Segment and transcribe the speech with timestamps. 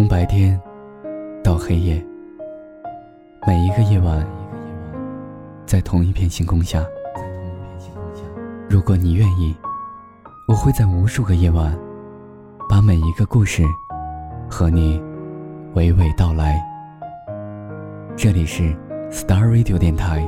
[0.00, 0.58] 从白天
[1.44, 2.02] 到黑夜，
[3.46, 4.26] 每一个夜晚，
[5.66, 6.82] 在同一片星空下。
[8.66, 9.54] 如果你愿意，
[10.48, 11.78] 我会在无数个夜晚，
[12.66, 13.62] 把每一个故事
[14.48, 14.98] 和你
[15.74, 16.58] 娓娓道来。
[18.16, 18.74] 这里是
[19.10, 20.26] Star Radio 电台，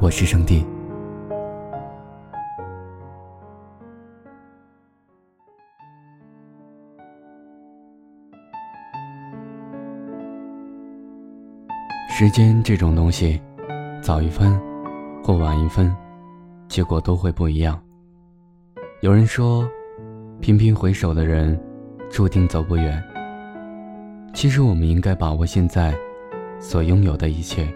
[0.00, 0.66] 我是圣地。
[12.24, 13.38] 时间这种东西，
[14.00, 14.58] 早一分
[15.22, 15.94] 或晚一分，
[16.68, 17.78] 结果都会不一样。
[19.02, 19.68] 有人说，
[20.40, 21.62] 频频回首的人，
[22.10, 23.04] 注定走不远。
[24.32, 25.94] 其实，我们应该把握现在
[26.58, 27.68] 所拥有的一切，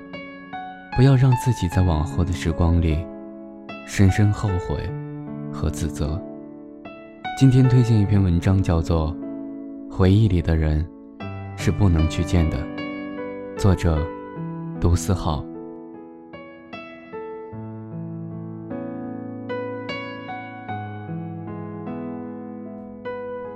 [0.96, 2.96] 不要让自己在往后的时光里
[3.86, 4.78] 深深后悔
[5.52, 6.18] 和自责。
[7.38, 9.14] 今天推荐一篇文章，叫做
[9.94, 10.82] 《回忆里的人
[11.54, 12.56] 是不能去见的》，
[13.58, 14.02] 作者。
[14.80, 15.44] 杜思浩。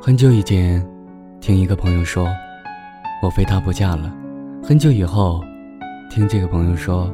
[0.01, 0.85] 很久以前，
[1.41, 2.27] 听一个朋友说，
[3.23, 4.13] 我非他不嫁了。
[4.61, 5.41] 很久以后，
[6.11, 7.09] 听这个朋友说，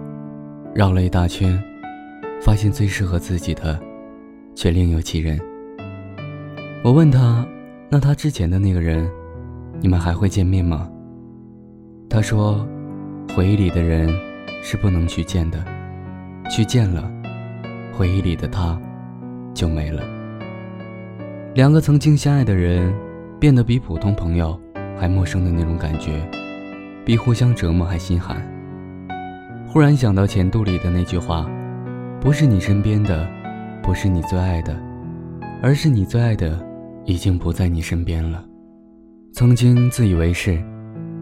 [0.75, 1.63] 绕了一大圈，
[2.41, 3.79] 发现最适合自己的，
[4.55, 5.39] 却另有其人。
[6.83, 7.47] 我问他，
[7.91, 9.07] 那他之前的那个人，
[9.81, 10.91] 你们还会见面吗？
[12.09, 12.67] 他说。
[13.35, 14.09] 回忆里的人
[14.63, 15.65] 是不能去见的，
[16.51, 17.09] 去见了，
[17.93, 18.79] 回忆里的他
[19.55, 20.03] 就没了。
[21.55, 22.93] 两个曾经相爱的人，
[23.39, 24.59] 变得比普通朋友
[24.99, 26.21] 还陌生的那种感觉，
[27.05, 28.43] 比互相折磨还心寒。
[29.69, 31.49] 忽然想到前度里的那句话：
[32.21, 33.29] 不是你身边的，
[33.83, 34.77] 不是你最爱的，
[35.63, 36.59] 而是你最爱的
[37.05, 38.45] 已经不在你身边了。
[39.33, 40.61] 曾经自以为是，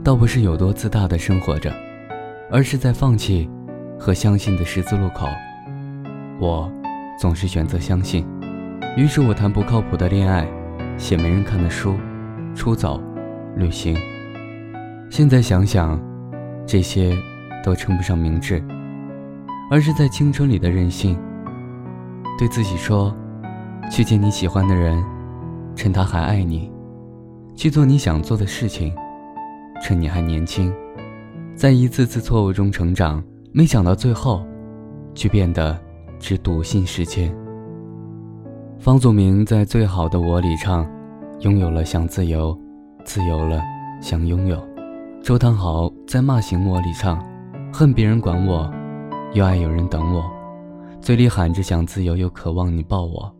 [0.02, 1.74] 倒不是有多自大的生活着。
[2.50, 3.48] 而是在放弃
[3.98, 5.26] 和相信的十字路口，
[6.38, 6.70] 我
[7.18, 8.26] 总是选择相信。
[8.96, 10.46] 于是我谈不靠谱的恋爱，
[10.96, 11.96] 写没人看的书，
[12.54, 13.02] 出走，
[13.56, 13.96] 旅行。
[15.10, 16.00] 现在想想，
[16.66, 17.16] 这些
[17.64, 18.62] 都称不上明智，
[19.70, 21.18] 而是在青春里的任性。
[22.38, 23.14] 对自己说，
[23.90, 25.02] 去见你喜欢的人，
[25.74, 26.70] 趁他还爱你；
[27.56, 28.94] 去做你想做的事情，
[29.82, 30.72] 趁你还年轻。
[31.56, 34.46] 在一次次错误中成长，没想到最后，
[35.14, 35.76] 却变得
[36.20, 37.34] 只笃信时间。
[38.78, 40.86] 方祖明在《最好的我》里唱
[41.40, 42.54] ：“拥有了想自由，
[43.06, 43.62] 自由了
[44.02, 44.62] 想拥有。”
[45.24, 47.24] 周汤豪在《骂醒我》里唱
[47.72, 48.70] ：“恨别人管我，
[49.32, 50.30] 又爱有人等我，
[51.00, 53.34] 嘴里喊着想自由，又渴望你抱我。”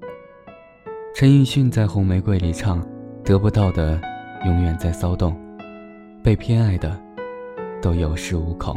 [1.15, 2.83] 陈奕迅在《红玫瑰》里唱
[3.23, 4.01] ：“得不到的，
[4.47, 5.37] 永远在骚动，
[6.23, 6.99] 被偏爱的。”
[7.87, 8.77] 都有恃无恐。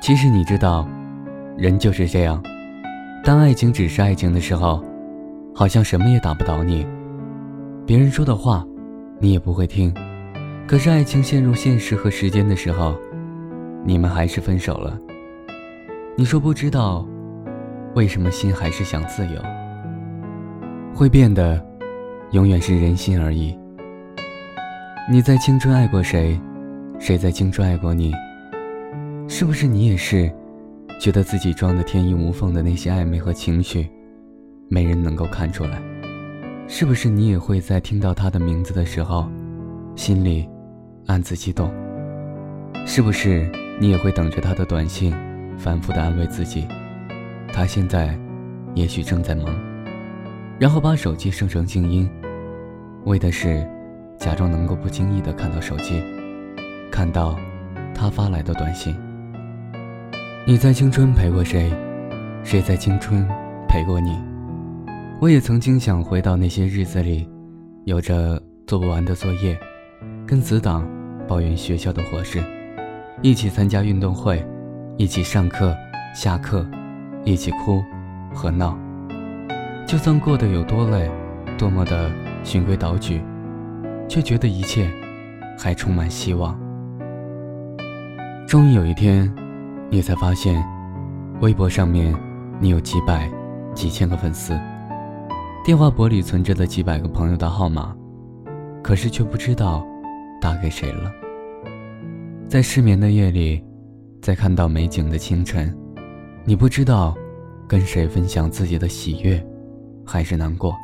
[0.00, 0.88] 其实你知道，
[1.58, 2.42] 人就是这样，
[3.22, 4.82] 当爱情只是爱情的时候，
[5.54, 6.86] 好像什么也打不倒你，
[7.84, 8.66] 别人说的话，
[9.18, 9.94] 你也不会听。
[10.66, 12.94] 可是爱情陷入现实和时间的时候，
[13.84, 14.98] 你们还是分手了。
[16.16, 17.06] 你说不知道，
[17.94, 19.38] 为什么心还是想自由？
[20.94, 21.62] 会变的，
[22.30, 23.54] 永远是人心而已。
[25.10, 26.40] 你在青春爱过谁？
[27.00, 28.12] 谁在青春爱过你？
[29.26, 30.30] 是不是你也是，
[31.00, 33.88] 觉得自己装的天衣无缝的那些暧昧和情绪，
[34.68, 35.80] 没人能够看出来？
[36.68, 39.26] 是不是你也会在听到他的名字的时候，
[39.96, 40.46] 心里
[41.06, 41.72] 暗自激动？
[42.84, 43.50] 是不是
[43.80, 45.10] 你也会等着他的短信，
[45.56, 46.68] 反复的安慰自己，
[47.50, 48.14] 他现在
[48.74, 49.46] 也许正在忙，
[50.58, 52.06] 然后把手机设成静音，
[53.06, 53.66] 为的是
[54.18, 56.02] 假装能够不经意的看到手机。
[57.00, 57.34] 看到
[57.94, 58.94] 他发来的短信。
[60.46, 61.72] 你在青春陪过谁？
[62.44, 63.26] 谁在青春
[63.66, 64.18] 陪过你？
[65.18, 67.26] 我也曾经想回到那些日子里，
[67.84, 69.58] 有着做不完的作业，
[70.26, 70.86] 跟死党
[71.26, 72.44] 抱怨学校的伙食，
[73.22, 74.46] 一起参加运动会，
[74.98, 75.74] 一起上课、
[76.14, 76.68] 下课，
[77.24, 77.82] 一起哭
[78.34, 78.78] 和闹。
[79.86, 81.10] 就算过得有多累，
[81.56, 82.10] 多么的
[82.44, 83.22] 循规蹈矩，
[84.06, 84.86] 却觉得一切
[85.58, 86.59] 还充满希望。
[88.50, 89.32] 终于有一天，
[89.90, 90.60] 你才发现，
[91.40, 92.12] 微博上面
[92.58, 93.30] 你有几百、
[93.76, 94.58] 几千个粉丝，
[95.64, 97.96] 电话簿里存着的几百个朋友的号码，
[98.82, 99.86] 可是却不知道
[100.40, 101.12] 打给谁了。
[102.48, 103.62] 在失眠的夜里，
[104.20, 105.72] 在看到美景的清晨，
[106.44, 107.16] 你不知道
[107.68, 109.40] 跟谁分享自己的喜悦，
[110.04, 110.74] 还是难过。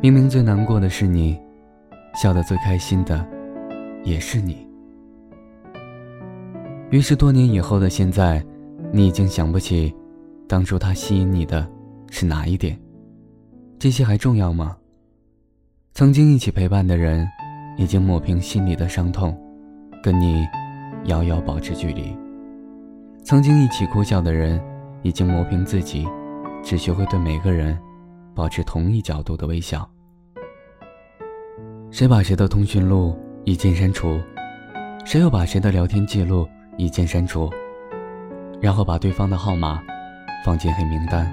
[0.00, 1.36] 明明最难过的是你，
[2.14, 3.26] 笑得最开心的
[4.04, 4.69] 也是你。
[6.90, 8.44] 于是多年以后的现在，
[8.92, 9.94] 你已经想不起，
[10.48, 11.64] 当初他吸引你的
[12.10, 12.76] 是哪一点。
[13.78, 14.76] 这些还重要吗？
[15.92, 17.28] 曾经一起陪伴的人，
[17.76, 19.40] 已经抹平心里的伤痛，
[20.02, 20.44] 跟你
[21.04, 22.12] 遥遥保持距离。
[23.22, 24.60] 曾经一起哭笑的人，
[25.02, 26.08] 已经磨平自己，
[26.60, 27.78] 只学会对每个人
[28.34, 29.88] 保持同一角度的微笑。
[31.92, 34.18] 谁把谁的通讯录一键删除？
[35.04, 36.48] 谁又把谁的聊天记录
[36.80, 37.50] 一键删除？
[38.58, 39.82] 然后把对方的号码
[40.42, 41.30] 放进黑名单。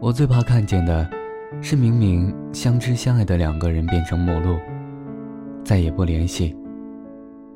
[0.00, 1.06] 我最怕看见的，
[1.60, 4.56] 是明明相知相爱的两个人变成陌路，
[5.62, 6.56] 再也不联系，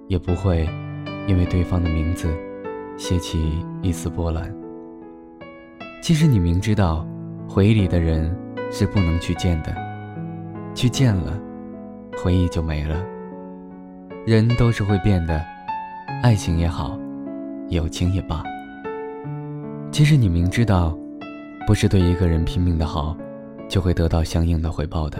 [0.09, 0.69] 也不会
[1.27, 2.31] 因为对方的名字。
[2.99, 4.55] 掀起一丝波澜。
[6.03, 7.07] 其实你明知道，
[7.49, 8.31] 回忆里的人
[8.71, 9.75] 是不能去见的，
[10.75, 11.33] 去见了，
[12.23, 12.95] 回忆就没了。
[14.27, 15.43] 人都是会变的，
[16.23, 16.99] 爱情也好，
[17.69, 18.43] 友情也罢。
[19.91, 20.97] 其实你明知道，
[21.67, 23.17] 不是对一个人拼命的好，
[23.69, 25.19] 就会得到相应的回报的，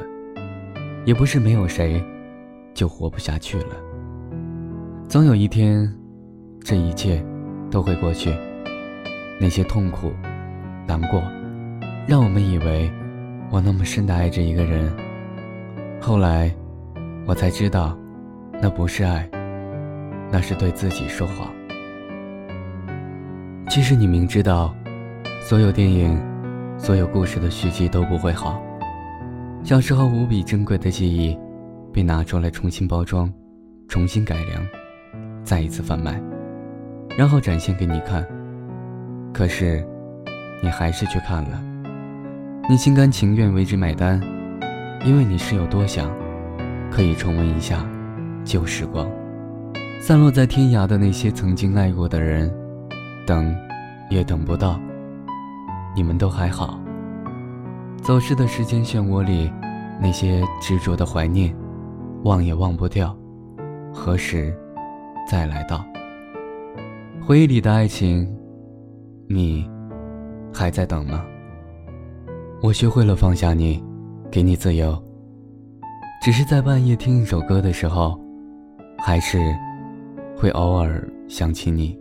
[1.05, 2.03] 也不是没有谁，
[2.75, 3.77] 就活不下去了。
[5.09, 5.93] 总有一天，
[6.61, 7.23] 这一切。
[7.73, 8.31] 都会过去。
[9.41, 10.13] 那些痛苦、
[10.87, 11.23] 难过，
[12.07, 12.93] 让我们以为
[13.51, 14.93] 我那么深的爱着一个人。
[15.99, 16.55] 后来，
[17.27, 17.97] 我才知道，
[18.61, 19.27] 那不是爱，
[20.33, 21.53] 那是对自己说谎。
[23.69, 24.75] 其实你明知道，
[25.43, 26.19] 所有电影、
[26.79, 28.63] 所有故事的续集都不会好。
[29.63, 31.39] 小时候无比珍贵的记忆，
[31.93, 33.33] 被拿出来重新包装、
[33.89, 34.67] 重新改良，
[35.45, 36.21] 再一次贩卖。
[37.17, 38.27] 然后展现给你看，
[39.33, 39.87] 可是，
[40.63, 41.63] 你还是去看了，
[42.69, 44.21] 你心甘情愿为之买单，
[45.05, 46.11] 因为你是有多想，
[46.91, 47.87] 可以重温一下
[48.45, 49.07] 旧时光，
[50.05, 52.53] 散落在天涯的那些曾经爱过的人，
[53.25, 53.57] 等，
[54.11, 54.77] 也等不到，
[55.95, 56.77] 你们都还好。
[58.03, 59.49] 走失的时间漩涡里，
[60.01, 61.55] 那些执着的怀念，
[62.25, 63.17] 忘也忘不掉，
[63.95, 64.53] 何时，
[65.31, 65.85] 再来到？
[67.25, 68.29] 回忆里的爱情，
[69.29, 69.71] 你
[70.53, 71.25] 还在等吗？
[72.61, 73.81] 我学会了放下你，
[74.33, 75.01] 给你自由。
[76.21, 78.21] 只是在半夜听一首歌的时候，
[78.99, 79.39] 还是
[80.37, 81.99] 会偶尔想起你。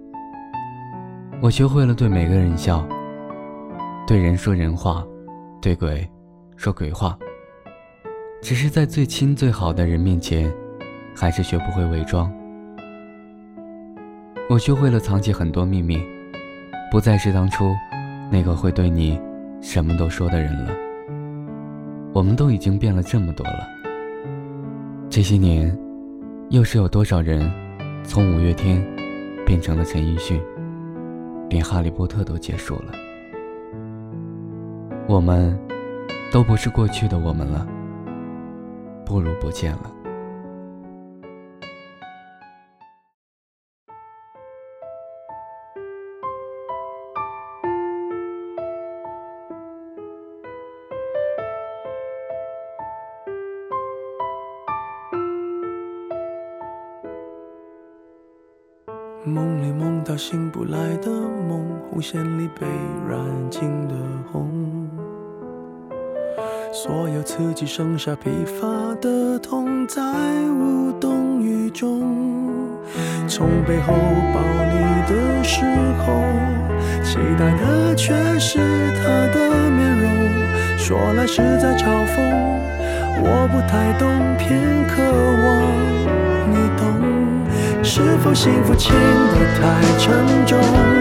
[1.41, 2.87] 我学会了对每个人笑，
[4.05, 5.05] 对人说人话，
[5.61, 6.07] 对鬼
[6.55, 7.17] 说鬼话。
[8.41, 10.51] 只是在最亲最好的人面前，
[11.15, 12.31] 还是学不会伪装。
[14.49, 16.01] 我学会了藏起很多秘密，
[16.91, 17.73] 不再是当初
[18.31, 19.19] 那个会对你
[19.61, 20.71] 什么都说的人了。
[22.13, 23.67] 我们都已经变了这么多了。
[25.09, 25.77] 这些年，
[26.49, 27.49] 又是有多少人
[28.03, 28.83] 从五月天
[29.45, 30.41] 变成了陈奕迅，
[31.49, 32.91] 连哈利波特都结束了。
[35.07, 35.57] 我们
[36.31, 37.67] 都不是过去的我们了，
[39.05, 39.91] 不如不见了。
[62.11, 62.67] 线里被
[63.09, 63.17] 染
[63.49, 63.95] 尽的
[64.33, 64.45] 红，
[66.73, 68.67] 所有刺激剩下疲乏
[68.99, 70.01] 的痛，在
[70.49, 72.01] 无动于衷。
[73.29, 73.93] 从背后
[74.33, 75.63] 抱你的时
[76.03, 76.21] 候，
[77.01, 78.59] 期待的却是
[78.97, 79.03] 他
[79.33, 82.19] 的面容，说来是在嘲讽，
[83.23, 85.01] 我不太懂，偏渴
[85.45, 85.49] 望
[86.51, 86.83] 你懂。
[87.81, 91.00] 是否幸福轻得太沉重？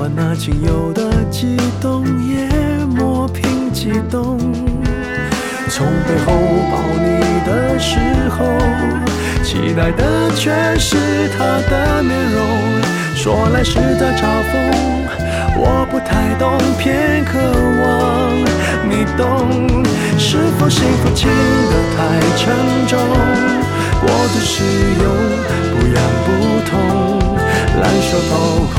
[0.00, 2.48] 换那仅有的悸动，也
[2.86, 3.70] 磨平。
[3.70, 4.38] 激动。
[5.68, 6.32] 从背后
[6.72, 7.98] 抱你的时
[8.30, 8.46] 候，
[9.44, 10.96] 期待的却是
[11.36, 12.40] 他的面容。
[13.14, 14.52] 说来是在嘲讽，
[15.58, 17.38] 我不太懂，偏渴
[17.82, 18.40] 望
[18.88, 19.84] 你懂。
[20.18, 22.00] 是否幸福轻得太
[22.38, 22.56] 沉
[22.88, 22.98] 重？
[24.00, 24.64] 过度使
[25.02, 25.04] 用，
[25.70, 26.28] 不痒不
[26.70, 26.72] 痛，
[27.80, 28.78] 烂熟透空，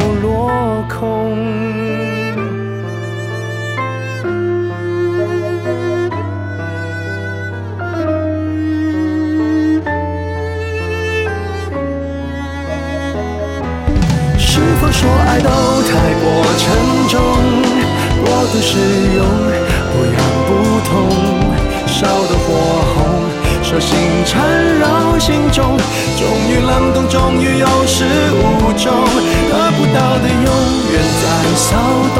[31.71, 31.77] 骚
[32.15, 32.19] 动，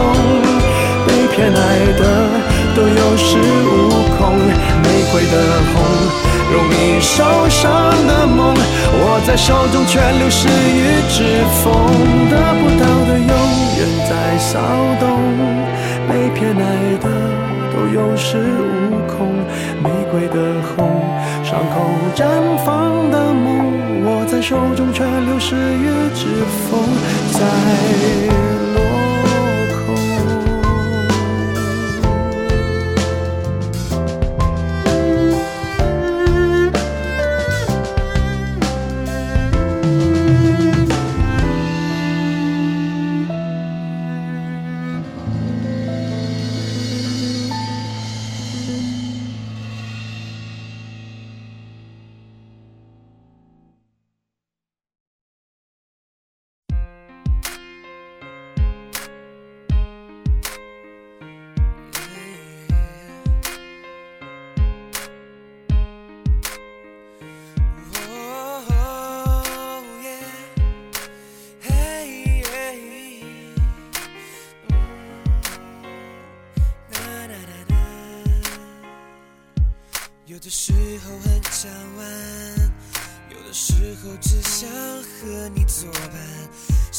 [1.06, 1.60] 被偏爱
[2.00, 2.02] 的
[2.74, 3.28] 都有恃
[3.68, 4.40] 无恐，
[4.84, 5.36] 玫瑰的
[5.74, 5.74] 红。
[6.54, 7.70] 容易受伤
[8.08, 11.24] 的梦，握在手中却流失于指
[11.62, 11.72] 缝，
[12.30, 13.34] 得不到的永
[13.78, 13.80] 远
[14.10, 14.60] 在骚
[15.00, 15.04] 动，
[16.08, 16.64] 被偏爱
[17.00, 17.06] 的
[17.74, 19.20] 都有恃无恐。
[19.84, 20.36] 玫瑰的
[20.76, 21.02] 红，
[21.44, 21.76] 伤口
[22.16, 22.26] 绽
[22.66, 26.26] 放的梦，握在手中却流失于指
[26.70, 26.80] 缝，
[27.32, 28.61] 在。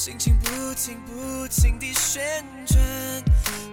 [0.05, 2.77] 心情不停不停地旋转。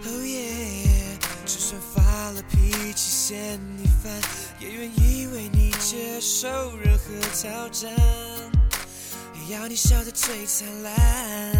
[0.05, 4.13] 哦耶就算发了脾气嫌你烦，
[4.59, 7.91] 也愿意为你接受任何挑战，
[9.49, 11.58] 要你笑得最灿烂。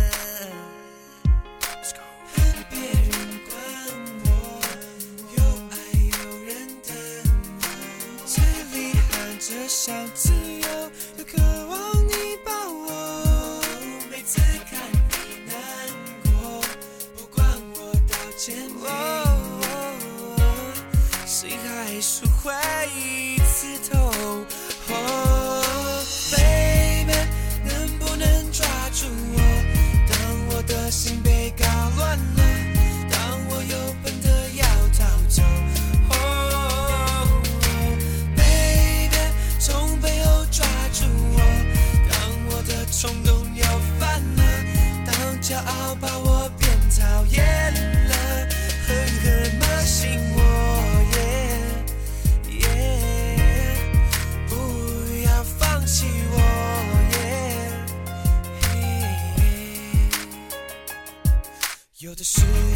[62.23, 62.68] 冲动